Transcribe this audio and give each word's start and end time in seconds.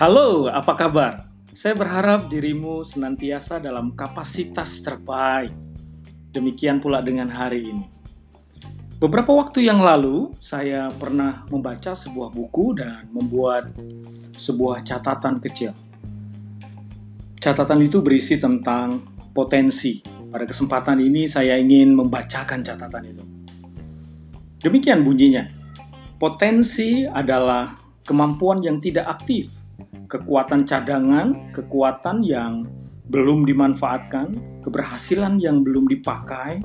Halo, 0.00 0.48
apa 0.48 0.80
kabar? 0.80 1.28
Saya 1.52 1.76
berharap 1.76 2.32
dirimu 2.32 2.80
senantiasa 2.80 3.60
dalam 3.60 3.92
kapasitas 3.92 4.80
terbaik. 4.80 5.52
Demikian 6.32 6.80
pula 6.80 7.04
dengan 7.04 7.28
hari 7.28 7.68
ini. 7.68 7.84
Beberapa 8.96 9.36
waktu 9.36 9.68
yang 9.68 9.84
lalu, 9.84 10.32
saya 10.40 10.88
pernah 10.88 11.44
membaca 11.52 11.92
sebuah 11.92 12.32
buku 12.32 12.80
dan 12.80 13.12
membuat 13.12 13.76
sebuah 14.40 14.80
catatan 14.88 15.36
kecil. 15.36 15.76
Catatan 17.36 17.84
itu 17.84 18.00
berisi 18.00 18.40
tentang 18.40 19.04
potensi. 19.36 20.00
Pada 20.32 20.48
kesempatan 20.48 20.96
ini, 21.04 21.28
saya 21.28 21.60
ingin 21.60 21.92
membacakan 21.92 22.64
catatan 22.64 23.04
itu. 23.04 23.24
Demikian 24.64 25.04
bunyinya: 25.04 25.44
potensi 26.16 27.04
adalah 27.04 27.76
kemampuan 28.00 28.64
yang 28.64 28.80
tidak 28.80 29.04
aktif, 29.20 29.59
kekuatan 30.10 30.66
cadangan, 30.66 31.54
kekuatan 31.54 32.26
yang 32.26 32.66
belum 33.10 33.42
dimanfaatkan, 33.42 34.60
keberhasilan 34.62 35.42
yang 35.42 35.66
belum 35.66 35.90
dipakai, 35.90 36.62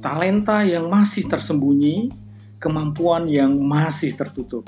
talenta 0.00 0.64
yang 0.64 0.88
masih 0.88 1.28
tersembunyi, 1.28 2.08
kemampuan 2.60 3.28
yang 3.28 3.52
masih 3.60 4.16
tertutup. 4.16 4.64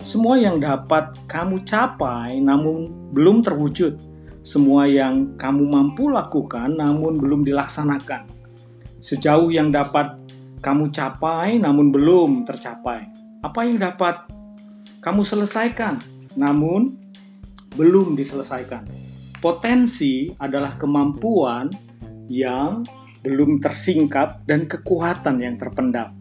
Semua 0.00 0.40
yang 0.40 0.56
dapat 0.56 1.16
kamu 1.28 1.64
capai 1.68 2.40
namun 2.40 2.88
belum 3.12 3.44
terwujud. 3.44 4.00
Semua 4.40 4.88
yang 4.88 5.36
kamu 5.36 5.68
mampu 5.68 6.08
lakukan 6.08 6.72
namun 6.72 7.20
belum 7.20 7.44
dilaksanakan. 7.44 8.24
Sejauh 9.00 9.52
yang 9.52 9.68
dapat 9.68 10.16
kamu 10.64 10.88
capai 10.92 11.60
namun 11.60 11.92
belum 11.92 12.48
tercapai? 12.48 13.08
Apa 13.44 13.68
yang 13.68 13.80
dapat 13.80 14.28
kamu 15.04 15.24
selesaikan 15.24 16.00
namun 16.38 16.94
belum 17.74 18.14
diselesaikan? 18.14 18.86
Potensi 19.40 20.28
adalah 20.36 20.76
kemampuan 20.76 21.72
yang 22.28 22.84
belum 23.24 23.58
tersingkap 23.58 24.44
dan 24.44 24.68
kekuatan 24.68 25.40
yang 25.40 25.56
terpendam. 25.56 26.12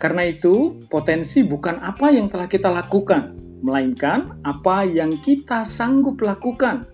Karena 0.00 0.26
itu, 0.26 0.80
potensi 0.88 1.44
bukan 1.44 1.78
apa 1.78 2.10
yang 2.10 2.26
telah 2.26 2.48
kita 2.48 2.72
lakukan, 2.72 3.36
melainkan 3.60 4.40
apa 4.42 4.88
yang 4.88 5.20
kita 5.20 5.62
sanggup 5.62 6.18
lakukan. 6.24 6.88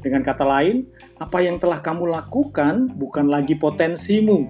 Dengan 0.00 0.22
kata 0.22 0.46
lain, 0.46 0.86
apa 1.18 1.42
yang 1.42 1.58
telah 1.58 1.82
kamu 1.82 2.06
lakukan 2.06 2.86
bukan 2.94 3.26
lagi 3.26 3.58
potensimu, 3.58 4.46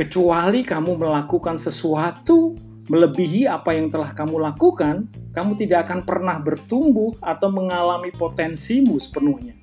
Kecuali 0.00 0.64
kamu 0.64 0.96
melakukan 0.96 1.60
sesuatu 1.60 2.56
melebihi 2.88 3.44
apa 3.44 3.76
yang 3.76 3.92
telah 3.92 4.16
kamu 4.16 4.40
lakukan, 4.40 5.04
kamu 5.30 5.54
tidak 5.54 5.86
akan 5.86 6.02
pernah 6.02 6.36
bertumbuh 6.42 7.14
atau 7.22 7.48
mengalami 7.50 8.10
potensimu 8.10 8.98
sepenuhnya. 8.98 9.54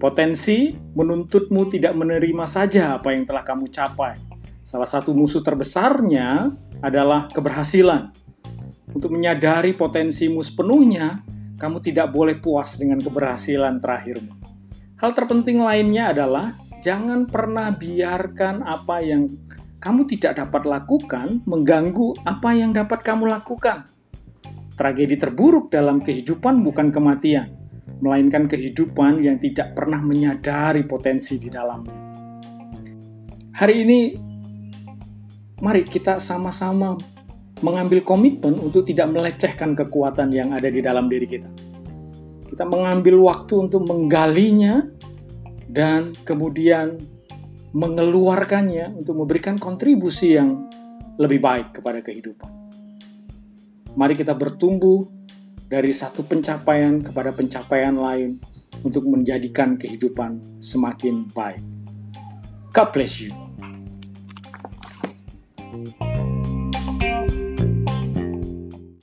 Potensi 0.00 0.72
menuntutmu 0.72 1.68
tidak 1.68 1.92
menerima 1.92 2.44
saja 2.48 2.96
apa 2.96 3.12
yang 3.12 3.28
telah 3.28 3.44
kamu 3.44 3.68
capai. 3.68 4.16
Salah 4.64 4.88
satu 4.88 5.12
musuh 5.12 5.44
terbesarnya 5.44 6.52
adalah 6.80 7.28
keberhasilan. 7.28 8.12
Untuk 8.90 9.12
menyadari 9.12 9.76
potensimu 9.76 10.40
sepenuhnya, 10.40 11.20
kamu 11.60 11.84
tidak 11.84 12.08
boleh 12.10 12.40
puas 12.40 12.80
dengan 12.80 12.98
keberhasilan 13.04 13.76
terakhirmu. 13.76 14.32
Hal 15.00 15.12
terpenting 15.12 15.60
lainnya 15.60 16.16
adalah 16.16 16.56
jangan 16.80 17.28
pernah 17.28 17.68
biarkan 17.72 18.64
apa 18.64 19.04
yang 19.04 19.28
kamu 19.80 20.08
tidak 20.08 20.40
dapat 20.40 20.64
lakukan 20.64 21.40
mengganggu 21.44 22.16
apa 22.24 22.52
yang 22.56 22.72
dapat 22.72 23.00
kamu 23.04 23.28
lakukan. 23.28 23.88
Tragedi 24.80 25.20
terburuk 25.20 25.68
dalam 25.68 26.00
kehidupan 26.00 26.64
bukan 26.64 26.88
kematian, 26.88 27.52
melainkan 28.00 28.48
kehidupan 28.48 29.20
yang 29.20 29.36
tidak 29.36 29.76
pernah 29.76 30.00
menyadari 30.00 30.88
potensi 30.88 31.36
di 31.36 31.52
dalamnya. 31.52 32.00
Hari 33.60 33.74
ini, 33.76 34.00
mari 35.60 35.84
kita 35.84 36.16
sama-sama 36.16 36.96
mengambil 37.60 38.00
komitmen 38.00 38.56
untuk 38.56 38.88
tidak 38.88 39.12
melecehkan 39.12 39.76
kekuatan 39.76 40.32
yang 40.32 40.56
ada 40.56 40.72
di 40.72 40.80
dalam 40.80 41.12
diri 41.12 41.28
kita. 41.28 41.52
Kita 42.48 42.64
mengambil 42.64 43.20
waktu 43.20 43.68
untuk 43.68 43.84
menggalinya 43.84 44.80
dan 45.68 46.16
kemudian 46.24 46.96
mengeluarkannya 47.76 48.96
untuk 48.96 49.12
memberikan 49.12 49.60
kontribusi 49.60 50.40
yang 50.40 50.72
lebih 51.20 51.36
baik 51.36 51.76
kepada 51.76 52.00
kehidupan. 52.00 52.59
Mari 53.98 54.14
kita 54.14 54.38
bertumbuh 54.38 55.06
dari 55.66 55.90
satu 55.90 56.22
pencapaian 56.22 57.02
kepada 57.02 57.34
pencapaian 57.34 57.94
lain 57.94 58.38
untuk 58.86 59.06
menjadikan 59.10 59.74
kehidupan 59.74 60.62
semakin 60.62 61.26
baik. 61.30 61.62
God 62.70 62.88
bless 62.94 63.18
you. 63.18 63.49